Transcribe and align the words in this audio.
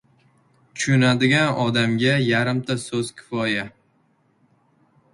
•Tushunadigan 0.77 1.51
odamga 1.65 2.15
yarimta 2.31 2.81
so‘z 2.87 3.15
kifoya. 3.21 3.71